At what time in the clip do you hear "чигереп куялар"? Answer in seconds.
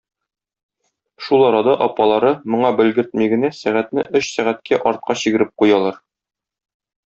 5.25-6.05